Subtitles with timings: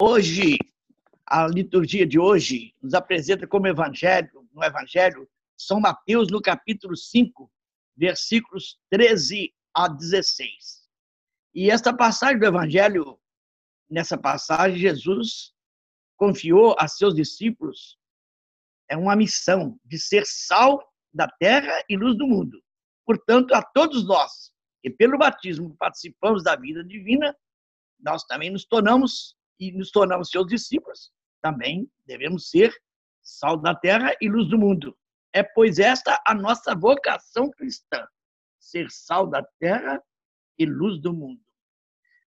[0.00, 0.56] Hoje,
[1.26, 7.50] a liturgia de hoje nos apresenta como evangelho, no evangelho, São Mateus, no capítulo 5,
[7.96, 10.88] versículos 13 a 16.
[11.52, 13.18] E esta passagem do evangelho,
[13.90, 15.52] nessa passagem, Jesus
[16.16, 17.98] confiou a seus discípulos
[18.88, 20.80] é uma missão de ser sal
[21.12, 22.62] da terra e luz do mundo.
[23.04, 27.36] Portanto, a todos nós que pelo batismo participamos da vida divina,
[28.00, 31.12] nós também nos tornamos e nos tornamos seus discípulos,
[31.42, 32.72] também devemos ser
[33.22, 34.96] sal da terra e luz do mundo.
[35.32, 38.06] É, pois, esta a nossa vocação cristã,
[38.58, 40.02] ser sal da terra
[40.58, 41.42] e luz do mundo.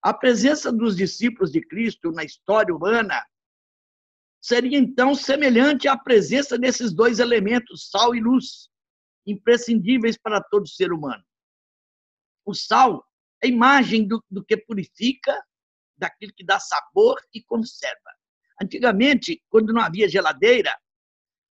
[0.01, 3.23] A presença dos discípulos de Cristo na história humana
[4.41, 8.69] seria então semelhante à presença desses dois elementos, sal e luz,
[9.25, 11.23] imprescindíveis para todo ser humano.
[12.43, 13.05] O sal
[13.43, 15.39] é imagem do, do que purifica,
[16.01, 18.11] daquilo que dá sabor e conserva.
[18.61, 20.75] Antigamente, quando não havia geladeira,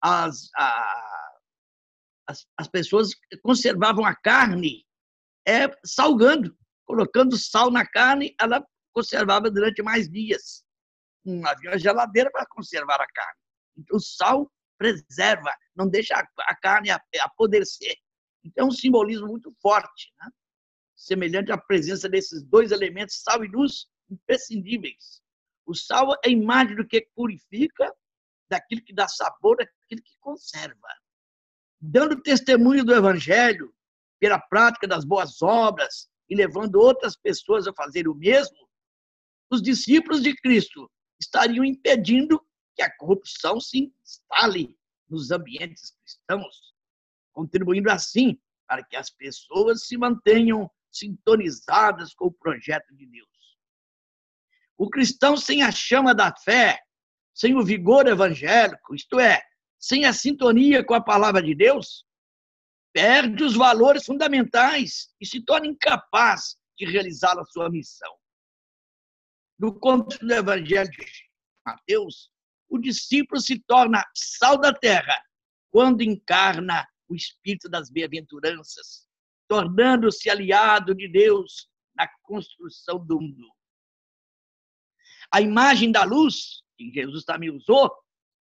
[0.00, 1.32] as, a,
[2.26, 3.10] as, as pessoas
[3.42, 4.84] conservavam a carne
[5.46, 10.64] é, salgando, colocando sal na carne, ela conservava durante mais dias.
[11.24, 13.40] Não havia geladeira para conservar a carne.
[13.78, 16.90] Então, o sal preserva, não deixa a carne
[17.20, 17.96] apodrecer.
[18.44, 20.28] Então, é um simbolismo muito forte, né?
[20.96, 25.22] semelhante à presença desses dois elementos, sal e luz, imprescindíveis.
[25.66, 27.92] O sal é a imagem do que purifica,
[28.48, 30.88] daquilo que dá sabor, daquilo que conserva.
[31.80, 33.74] Dando testemunho do Evangelho,
[34.20, 38.56] pela prática das boas obras e levando outras pessoas a fazer o mesmo,
[39.50, 40.90] os discípulos de Cristo
[41.20, 42.40] estariam impedindo
[42.74, 46.74] que a corrupção se instale nos ambientes cristãos,
[47.32, 53.28] contribuindo assim para que as pessoas se mantenham sintonizadas com o projeto de Deus.
[54.82, 56.82] O cristão sem a chama da fé,
[57.32, 59.40] sem o vigor evangélico, isto é,
[59.78, 62.04] sem a sintonia com a palavra de Deus,
[62.92, 68.12] perde os valores fundamentais e se torna incapaz de realizar a sua missão.
[69.56, 71.06] No contexto do evangelho de
[71.64, 72.32] Mateus,
[72.68, 75.16] o discípulo se torna sal da terra
[75.70, 79.06] quando encarna o espírito das bem-aventuranças,
[79.46, 83.61] tornando-se aliado de Deus na construção do mundo.
[85.32, 87.90] A imagem da luz, que Jesus também usou,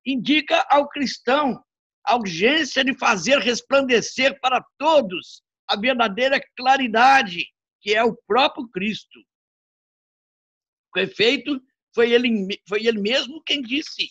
[0.06, 1.64] indica ao cristão
[2.06, 7.46] a urgência de fazer resplandecer para todos a verdadeira claridade,
[7.80, 9.20] que é o próprio Cristo.
[10.92, 11.62] Com efeito,
[11.94, 14.10] foi ele, foi ele mesmo quem disse: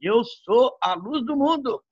[0.00, 1.84] Eu sou a luz do mundo.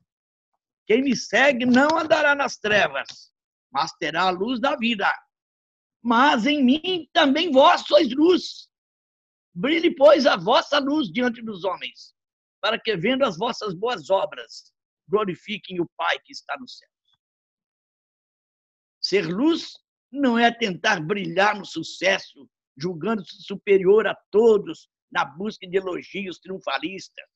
[0.87, 3.33] Quem me segue não andará nas trevas,
[3.71, 5.13] mas terá a luz da vida.
[6.03, 8.69] Mas em mim também vós sois luz.
[9.55, 12.15] Brilhe, pois, a vossa luz diante dos homens,
[12.61, 14.73] para que, vendo as vossas boas obras,
[15.09, 16.89] glorifiquem o Pai que está no céu.
[19.01, 19.73] Ser luz
[20.11, 27.27] não é tentar brilhar no sucesso, julgando-se superior a todos na busca de elogios triunfalistas.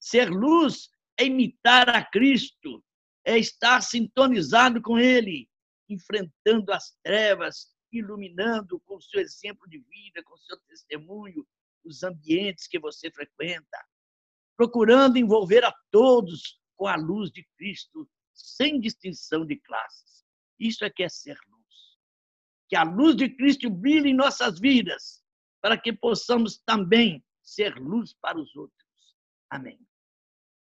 [0.00, 0.88] Ser luz
[1.18, 2.82] é imitar a Cristo,
[3.24, 5.48] é estar sintonizado com Ele,
[5.88, 11.46] enfrentando as trevas iluminando com o seu exemplo de vida, com o seu testemunho,
[11.84, 13.86] os ambientes que você frequenta,
[14.56, 20.24] procurando envolver a todos com a luz de Cristo, sem distinção de classes.
[20.58, 21.98] Isso é que é ser luz.
[22.68, 25.22] Que a luz de Cristo brilhe em nossas vidas,
[25.60, 28.88] para que possamos também ser luz para os outros.
[29.50, 29.80] Amém.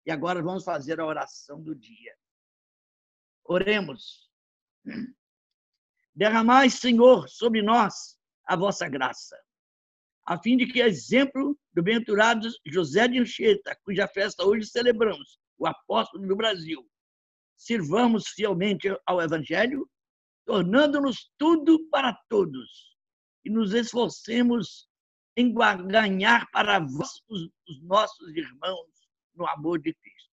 [0.06, 2.14] E agora vamos fazer a oração do dia.
[3.44, 4.30] Oremos.
[6.14, 8.16] Derramai, Senhor, sobre nós
[8.46, 9.36] a vossa graça,
[10.24, 15.66] a fim de que, exemplo do bem-aventurado José de Anchieta, cuja festa hoje celebramos, o
[15.66, 16.88] apóstolo do Brasil,
[17.56, 19.88] sirvamos fielmente ao Evangelho,
[20.46, 22.96] tornando-nos tudo para todos,
[23.44, 24.88] e nos esforcemos
[25.36, 28.88] em ganhar para vós os, os nossos irmãos
[29.34, 30.30] no amor de Cristo.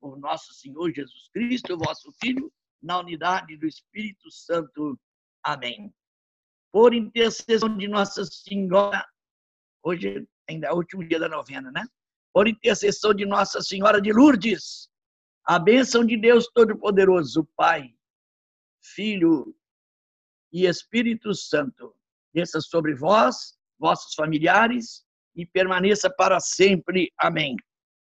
[0.00, 2.52] Por nosso Senhor Jesus Cristo, vosso Filho,
[2.86, 4.98] na unidade do Espírito Santo.
[5.42, 5.92] Amém.
[6.72, 9.04] Por intercessão de Nossa Senhora,
[9.82, 11.84] hoje ainda é o último dia da novena, né?
[12.32, 14.88] Por intercessão de Nossa Senhora de Lourdes,
[15.44, 17.92] a bênção de Deus Todo-Poderoso, Pai,
[18.80, 19.56] Filho
[20.52, 21.94] e Espírito Santo,
[22.32, 25.04] desça sobre vós, vossos familiares
[25.34, 27.12] e permaneça para sempre.
[27.18, 27.56] Amém.